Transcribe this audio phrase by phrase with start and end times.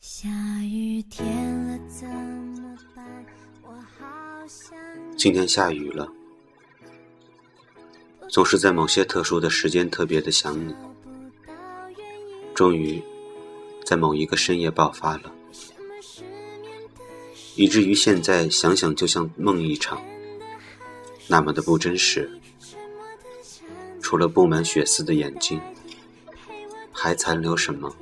[0.00, 0.28] 下
[0.62, 1.26] 雨天
[1.66, 3.26] 了怎么办？
[3.62, 4.78] 我好想
[5.16, 6.08] 今天下雨了，
[8.28, 10.72] 总是在某些特殊的时间特别的想你。
[12.54, 13.02] 终于，
[13.84, 15.32] 在某一个深夜爆发了，
[17.56, 20.00] 以至于现在想想就像梦一场，
[21.26, 22.30] 那么的不真实。
[24.00, 25.60] 除了布满血丝的眼睛，
[26.92, 27.92] 还残留什么？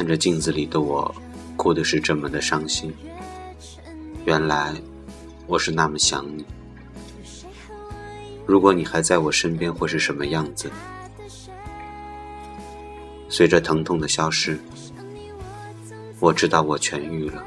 [0.00, 1.14] 看着镜子里的我，
[1.58, 2.90] 哭的是这么的伤心。
[4.24, 4.74] 原来，
[5.46, 6.42] 我是那么想你。
[8.46, 10.70] 如果你还在我身边，会是什么样子？
[13.28, 14.58] 随着疼痛的消失，
[16.18, 17.44] 我知道我痊愈了。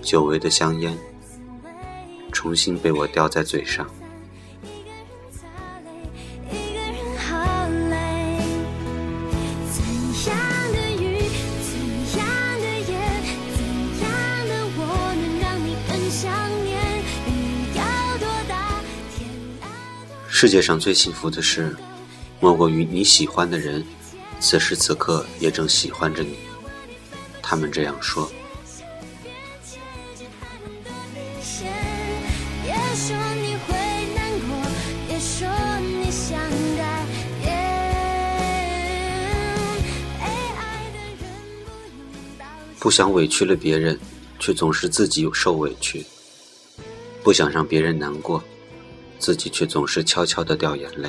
[0.00, 0.96] 久违的香烟，
[2.32, 3.86] 重新被我叼在嘴上。
[20.40, 21.76] 世界上最幸福的事，
[22.40, 23.84] 莫过于你喜欢的人，
[24.40, 26.38] 此时此刻也正喜欢着你。
[27.42, 28.24] 他们这样说。
[28.24, 29.34] 不用
[30.82, 30.96] 道
[31.42, 31.70] 歉。
[42.78, 44.00] 不想委屈了别人，
[44.38, 46.02] 却总是自己受委屈；
[47.22, 48.42] 不想让别人难过，
[49.20, 51.08] 自己却总是悄悄的掉眼泪。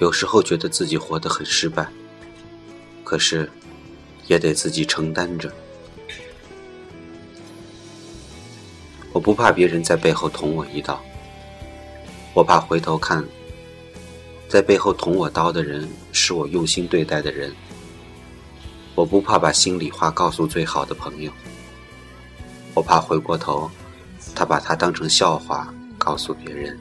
[0.00, 1.86] 有时候觉得自己活得很失败，
[3.04, 3.48] 可是
[4.26, 5.52] 也得自己承担着。
[9.12, 11.00] 我不怕别人在背后捅我一刀，
[12.34, 13.24] 我怕回头看，
[14.48, 17.54] 在背后捅我刀的人是我用心对待的人。
[18.96, 21.30] 我不怕把心里话告诉最好的朋友，
[22.74, 23.68] 我怕回过头，
[24.34, 25.73] 他把它当成笑话
[26.04, 26.78] 告诉别人。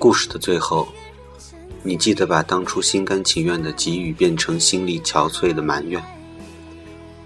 [0.00, 0.88] 故事的最后，
[1.82, 6.02] 你记得把当初心甘情愿的给予变成心力憔悴的埋怨，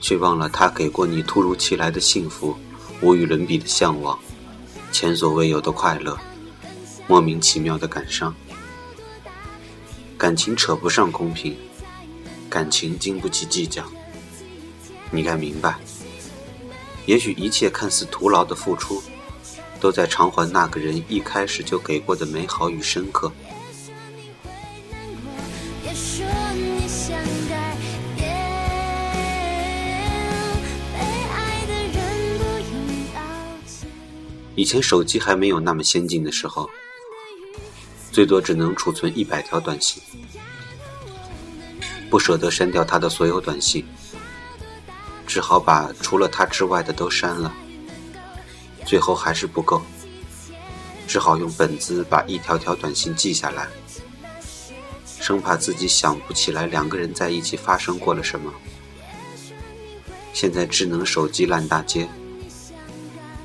[0.00, 2.56] 却忘了他给过你突如其来的幸福，
[3.02, 4.16] 无与伦比的向往，
[4.92, 6.16] 前所未有的快乐，
[7.08, 8.32] 莫名其妙的感伤。
[10.16, 11.56] 感情扯不上公平，
[12.48, 13.84] 感情经不起计较。
[15.10, 15.76] 你该明白，
[17.04, 19.02] 也许一切看似徒劳的付出，
[19.80, 23.32] 都在偿还那个人一开始就给过的美好与深刻。
[34.54, 36.68] 以前手机还没有那么先进的时候，
[38.10, 40.02] 最多只能储存一百条短信，
[42.10, 43.84] 不舍得删掉他的所有短信，
[45.26, 47.52] 只好把除了他之外的都删了。
[48.84, 49.80] 最后还是不够，
[51.06, 53.68] 只好用本子把一条条短信记下来，
[55.20, 58.52] 生怕自己想不起来两个人在一起发生过了什么。
[60.34, 62.08] 现在智能手机烂大街，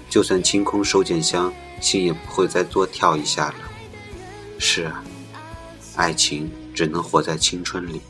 [0.10, 3.56] 就算清空收件箱，心也不会再多跳一下了。
[4.60, 5.04] 是啊，
[5.96, 8.02] 爱情只能活在青春里。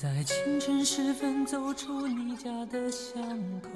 [0.00, 3.20] 在清晨时分走出你家的巷
[3.60, 3.68] 口，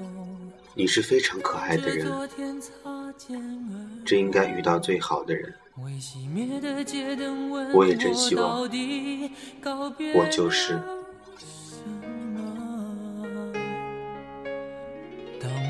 [0.73, 2.69] 你是非常可爱的人，昨天擦
[3.17, 5.53] 肩而这应该遇到最好的人。
[5.83, 10.79] 未熄灭的街灯问我也真希望我就是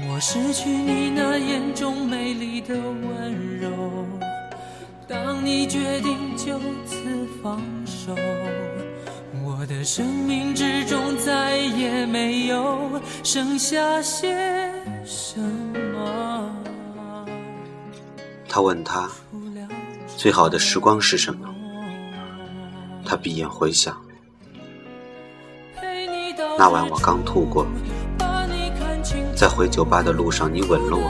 [0.10, 4.06] 我失去你那眼中美丽的温柔，
[5.08, 6.98] 当你你决定就此
[7.42, 8.63] 放手，我
[9.74, 14.72] 的生命之中再也没有剩下些
[15.04, 16.50] 什么。
[18.48, 19.10] 他问他，
[20.16, 21.50] 最好的时光是什么？
[23.04, 24.00] 他闭眼回想，
[26.58, 27.66] 那晚我刚吐过，
[29.36, 31.10] 在回酒吧的路上，你吻了我，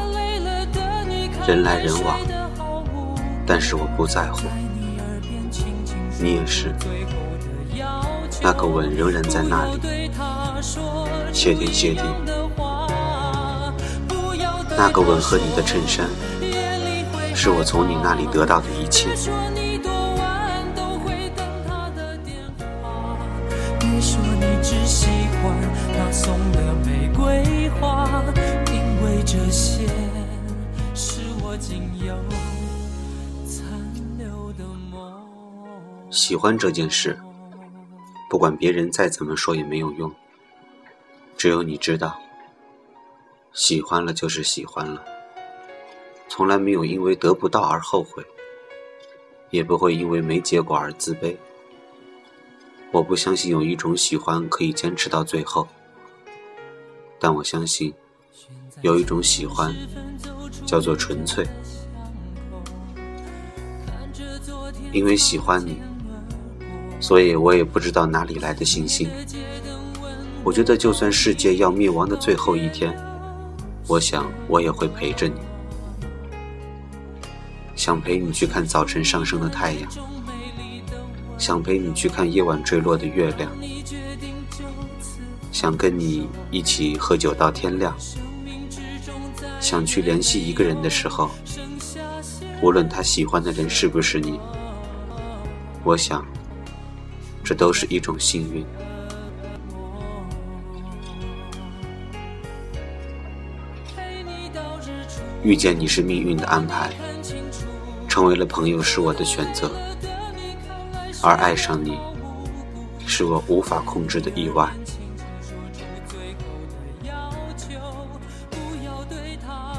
[1.46, 2.18] 人来人往，
[3.46, 4.48] 但是我不在乎。
[6.20, 6.74] 你也是，
[8.44, 9.80] 那个吻仍然在那里。
[11.32, 12.02] 谢天谢地，
[14.78, 16.06] 那个吻和你的衬衫。
[17.34, 19.08] 是我从你那里得到的一切。
[23.80, 25.08] 别说你只喜
[25.42, 25.56] 欢
[25.96, 28.10] 他送的玫瑰花，
[28.68, 29.88] 因为这些
[30.94, 32.14] 是我仅有
[33.48, 33.66] 残
[34.18, 35.02] 留的梦。
[36.12, 37.18] 喜欢这件事，
[38.34, 40.12] 不管别人再怎么说也没有用，
[41.38, 42.20] 只有你知道，
[43.54, 45.06] 喜欢了就是喜欢了。
[46.28, 48.26] 从来没有因为得不到而后悔，
[49.52, 51.38] 也不会因为没结果而自卑。
[52.92, 55.68] 我不相信有一种喜欢可以坚持到最后，
[57.20, 57.94] 但我相信
[58.82, 59.72] 有一种喜欢
[60.66, 61.48] 叫做纯粹。
[64.92, 65.80] 因为喜欢你，
[67.04, 69.10] 所以我也不知道哪里来的信心。
[70.42, 72.98] 我觉得就算世界要灭亡的最后一天，
[73.88, 75.36] 我想我也会陪着你。
[77.76, 79.92] 想陪你去看早晨上升的太阳，
[81.38, 83.52] 想陪你去看夜晚坠落的月亮，
[85.52, 87.94] 想跟你一起喝酒到天亮，
[89.60, 91.30] 想去联系一个人的时候，
[92.62, 94.40] 无论他喜欢的人是不是你，
[95.84, 96.26] 我想，
[97.44, 98.66] 这都是一种幸运。
[105.44, 106.92] 遇见你是命运的安排。
[108.08, 109.72] 成为了朋友是我的选择，
[111.24, 111.98] 而爱上你
[113.08, 114.72] 是我无法控制的意外。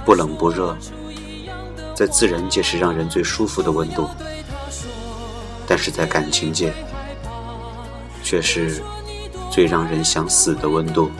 [0.04, 0.76] 不冷不热，
[1.94, 4.08] 在自然界是让人最舒服的温度，
[5.64, 6.74] 但是在感情界
[8.24, 8.82] 却是
[9.50, 11.10] 最让人想死的温度。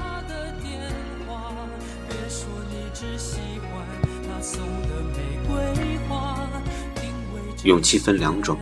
[7.62, 8.58] 勇气分两种，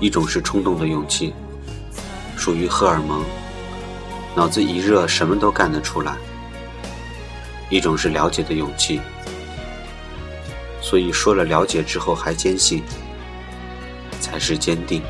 [0.00, 1.32] 一种是冲动的勇气，
[2.36, 3.24] 属于荷尔蒙，
[4.34, 6.12] 脑子一热什么都干得出来；
[7.70, 9.00] 一种是了解的勇气，
[10.82, 12.82] 所以说了了解之后还坚信，
[14.20, 15.02] 才是坚定。